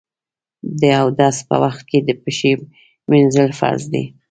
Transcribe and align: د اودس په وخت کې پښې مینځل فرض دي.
د 0.79 0.81
اودس 1.01 1.37
په 1.49 1.55
وخت 1.63 1.81
کې 1.89 1.99
پښې 2.23 2.51
مینځل 3.09 3.49
فرض 3.59 3.83
دي. 3.93 4.03